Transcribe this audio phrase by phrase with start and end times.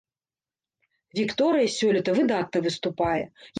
[1.19, 3.23] Вікторыя сёлета выдатна выступае.